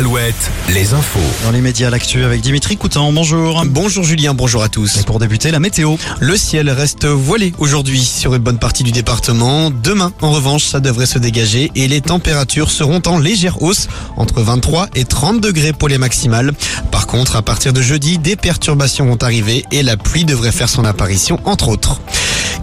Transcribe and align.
Alouette, 0.00 0.50
les 0.70 0.94
infos. 0.94 1.20
Dans 1.44 1.50
les 1.50 1.60
médias, 1.60 1.90
l'actu 1.90 2.24
avec 2.24 2.40
Dimitri 2.40 2.78
Coutan. 2.78 3.12
Bonjour. 3.12 3.62
Bonjour 3.66 4.02
Julien, 4.02 4.32
bonjour 4.32 4.62
à 4.62 4.70
tous. 4.70 4.96
Et 4.96 5.02
pour 5.02 5.18
débuter, 5.18 5.50
la 5.50 5.60
météo. 5.60 5.96
Le 6.20 6.38
ciel 6.38 6.70
reste 6.70 7.04
voilé 7.04 7.52
aujourd'hui 7.58 8.02
sur 8.02 8.34
une 8.34 8.42
bonne 8.42 8.58
partie 8.58 8.82
du 8.82 8.92
département. 8.92 9.70
Demain, 9.70 10.10
en 10.22 10.30
revanche, 10.30 10.64
ça 10.64 10.80
devrait 10.80 11.04
se 11.04 11.18
dégager 11.18 11.70
et 11.74 11.86
les 11.86 12.00
températures 12.00 12.70
seront 12.70 13.02
en 13.04 13.18
légère 13.18 13.60
hausse, 13.60 13.88
entre 14.16 14.40
23 14.40 14.88
et 14.94 15.04
30 15.04 15.38
degrés 15.38 15.74
pour 15.74 15.88
les 15.88 15.98
maximales. 15.98 16.52
Par 16.90 17.06
contre, 17.06 17.36
à 17.36 17.42
partir 17.42 17.74
de 17.74 17.82
jeudi, 17.82 18.16
des 18.16 18.36
perturbations 18.36 19.04
vont 19.04 19.22
arriver 19.22 19.66
et 19.70 19.82
la 19.82 19.98
pluie 19.98 20.24
devrait 20.24 20.50
faire 20.50 20.70
son 20.70 20.86
apparition, 20.86 21.38
entre 21.44 21.68
autres. 21.68 22.00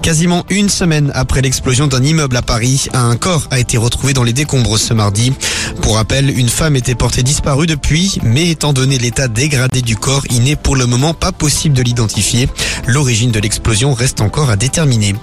Quasiment 0.07 0.45
une 0.49 0.69
semaine 0.69 1.11
après 1.15 1.41
l'explosion 1.41 1.85
d'un 1.85 2.01
immeuble 2.01 2.37
à 2.37 2.41
Paris, 2.41 2.87
un 2.93 3.17
corps 3.17 3.45
a 3.51 3.59
été 3.59 3.77
retrouvé 3.77 4.13
dans 4.13 4.23
les 4.23 4.31
décombres 4.31 4.79
ce 4.79 4.93
mardi. 4.93 5.33
Pour 5.81 5.95
rappel, 5.95 6.29
une 6.29 6.47
femme 6.47 6.77
était 6.77 6.95
portée 6.95 7.23
disparue 7.23 7.67
depuis, 7.67 8.17
mais 8.23 8.51
étant 8.51 8.71
donné 8.71 8.97
l'état 8.97 9.27
dégradé 9.27 9.81
du 9.81 9.97
corps, 9.97 10.23
il 10.29 10.43
n'est 10.43 10.55
pour 10.55 10.77
le 10.77 10.85
moment 10.85 11.13
pas 11.13 11.33
possible 11.33 11.75
de 11.75 11.81
l'identifier. 11.81 12.47
L'origine 12.87 13.31
de 13.31 13.39
l'explosion 13.41 13.93
reste 13.93 14.21
encore 14.21 14.49
à 14.49 14.55
déterminer. 14.55 15.13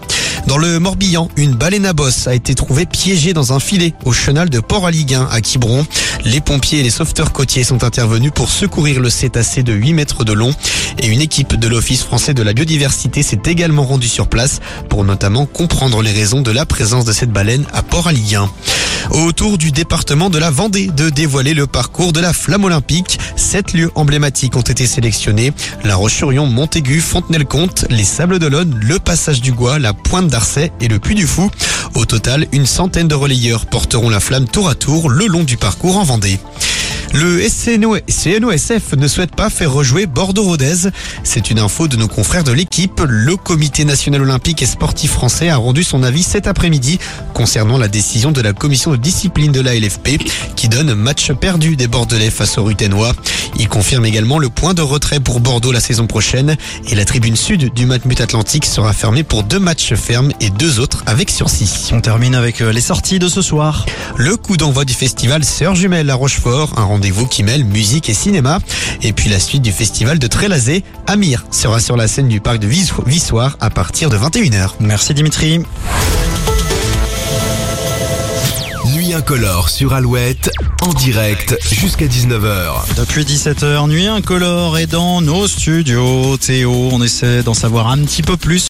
Dans 0.47 0.59
le 0.59 0.79
Morbihan, 0.79 1.29
une 1.37 1.55
baleine 1.55 1.87
à 1.87 1.95
bosse 1.95 2.27
a 2.27 2.35
été 2.35 2.55
trouvée 2.55 2.85
piégée 2.85 3.33
dans 3.33 3.55
un 3.55 3.61
filet 3.61 3.95
au 4.05 4.13
chenal 4.13 4.51
de 4.51 4.61
Port-Aliguin 4.61 5.27
à 5.31 5.41
Quiberon. 5.41 5.87
Les 6.25 6.43
pompiers 6.43 6.81
et 6.81 6.83
les 6.83 6.91
sauveteurs 6.91 7.33
côtiers 7.33 7.65
sont 7.65 7.83
intervenus 7.83 8.31
pour 8.35 8.51
secourir 8.51 9.01
le 9.01 9.09
cétacé 9.09 9.63
de 9.63 9.73
8 9.73 9.95
mètres 9.95 10.25
de 10.25 10.35
long 10.35 10.55
et 10.99 11.07
une 11.07 11.23
équipe 11.23 11.55
de 11.55 11.69
l'Office 11.69 12.03
français 12.03 12.35
de 12.35 12.43
la 12.43 12.53
biodiversité 12.53 13.23
s'est 13.23 13.41
également 13.47 13.85
rendue 13.85 14.09
sur 14.09 14.29
place 14.29 14.61
pour 14.91 15.05
notamment 15.05 15.47
comprendre 15.47 16.03
les 16.03 16.13
raisons 16.13 16.43
de 16.43 16.51
la 16.51 16.67
présence 16.67 17.07
de 17.07 17.13
cette 17.13 17.33
baleine 17.33 17.65
à 17.73 17.83
Port-Aliguin. 17.83 18.51
Autour 19.11 19.59
du 19.59 19.71
département 19.71 20.31
de 20.31 20.39
la 20.39 20.51
Vendée 20.51 20.89
de 20.89 21.11
dévoiler 21.11 21.55
le 21.55 21.67
parcours 21.67 22.13
de 22.13 22.21
la 22.21 22.33
flamme 22.33 22.65
olympique. 22.65 23.19
Sept 23.37 23.73
lieux 23.73 23.91
emblématiques 23.95 24.57
ont 24.57 24.63
été 24.63 24.87
sélectionnés. 24.87 25.53
La 25.85 25.97
Roche-sur-Yon, 25.97 26.47
Montaigu, 26.47 27.01
Fontenay-le-Comte, 27.01 27.87
les 27.91 28.05
Sables 28.05 28.39
d'Olonne, 28.39 28.79
le 28.83 28.99
Passage 28.99 29.41
du 29.41 29.53
Gois, 29.53 29.79
la 29.79 29.93
Pointe 29.93 30.29
d'Arcet 30.29 30.73
et 30.81 30.89
le 30.89 30.99
Puy 30.99 31.15
du 31.15 31.27
Fou. 31.27 31.51
Au 31.95 32.05
total, 32.05 32.47
une 32.53 32.67
centaine 32.67 33.09
de 33.09 33.15
relayeurs 33.15 33.67
porteront 33.67 34.09
la 34.09 34.21
flamme 34.21 34.49
tour 34.49 34.69
à 34.69 34.75
tour 34.75 35.11
le 35.11 35.27
long 35.27 35.45
du 35.45 35.57
parcours 35.57 35.99
en 35.99 36.05
Vendée. 36.05 36.39
Le 37.17 37.49
CNOSF 37.49 38.95
ne 38.97 39.07
souhaite 39.07 39.37
pas 39.37 39.49
faire 39.49 39.73
rejouer 39.73 40.07
Bordeaux-Rodez. 40.07 40.89
C'est 41.23 41.49
une 41.49 41.61
info 41.61 41.87
de 41.87 41.97
nos 41.97 42.09
confrères 42.09 42.43
de 42.43 42.51
l'équipe. 42.51 43.01
Le 43.07 43.37
comité 43.37 43.85
national 43.85 44.23
olympique 44.23 44.63
et 44.63 44.67
sportif 44.67 45.13
français 45.13 45.49
a 45.49 45.57
rendu 45.57 45.85
son 45.85 46.03
avis 46.03 46.25
cet 46.25 46.49
après-midi 46.49 46.99
concernant 47.33 47.79
la 47.79 47.87
décision 47.87 48.33
de 48.33 48.41
la 48.41 48.53
commission 48.53 48.91
de 48.91 48.97
discipline 48.97 49.53
de 49.53 49.61
la 49.61 49.77
LFP 49.77 50.25
qui 50.57 50.69
donne 50.69 50.93
match 50.95 51.31
perdu 51.33 51.77
des 51.77 51.87
Bordelais 51.87 52.31
face 52.31 52.59
aux 52.59 52.65
Ruténois. 52.65 53.13
Il 53.61 53.69
confirme 53.69 54.07
également 54.07 54.41
le 54.41 54.49
point 54.49 54.75
de 54.75 54.83
retrait 54.83 55.21
pour 55.21 55.39
Bordeaux 55.39 55.71
la 55.71 55.79
saison 55.79 56.09
prochaine 56.09 56.57
et 56.89 56.97
la 56.97 57.05
tribune 57.05 57.37
sud 57.37 57.73
du 57.73 57.87
Matmut 57.87 58.21
Atlantique 58.21 58.65
sera 58.65 58.93
fermée 58.93 59.23
pour 59.23 59.45
deux 59.45 59.61
matchs 59.61 59.95
fermes 59.95 60.33
et 60.41 60.51
deux 60.51 60.81
autres 60.81 61.05
avec 61.07 61.31
sursis. 61.31 61.91
On 61.93 62.01
termine 62.01 62.35
avec 62.35 62.61
euh, 62.61 62.73
les 62.73 62.81
sorties 62.81 63.21
de 63.21 63.29
ce 63.29 63.41
soir. 63.41 63.87
Le 64.17 64.37
coup 64.37 64.57
d'envoi 64.57 64.85
du 64.85 64.95
festival 64.95 65.45
Sœurs 65.45 65.77
Jumelles 65.77 66.11
à 66.11 66.17
Rochefort, 66.17 66.77
un 66.77 66.83
rendez-vous 67.05 67.27
qui 67.27 67.43
mêle 67.43 67.67
musique 67.67 68.09
et 68.09 68.15
cinéma. 68.15 68.61
Et 69.03 69.13
puis 69.13 69.29
la 69.29 69.39
suite 69.39 69.61
du 69.61 69.73
festival 69.73 70.19
de 70.19 70.27
Trélazé, 70.27 70.83
Amir 71.07 71.45
sera 71.51 71.79
sur 71.79 71.99
la 71.99 72.09
scène 72.09 72.29
du 72.29 72.41
parc 72.41 72.61
de 72.61 72.67
Vissoir 72.67 73.59
à 73.61 73.69
partir 73.69 74.09
de 74.09 74.17
21h. 74.17 74.71
Merci 74.81 75.13
Dimitri. 75.13 75.61
Nuit 78.95 79.13
incolore 79.13 79.69
sur 79.69 79.93
Alouette, 79.93 80.51
en 80.81 80.95
direct 80.95 81.59
jusqu'à 81.71 82.07
19h. 82.07 82.95
Depuis 82.97 83.25
17h, 83.25 83.87
Nuit 83.89 84.07
incolore 84.07 84.79
est 84.79 84.87
dans 84.87 85.21
nos 85.21 85.47
studios. 85.47 86.39
Théo, 86.39 86.89
on 86.91 87.03
essaie 87.03 87.43
d'en 87.43 87.55
savoir 87.55 87.89
un 87.89 87.99
petit 87.99 88.23
peu 88.23 88.39
plus 88.39 88.61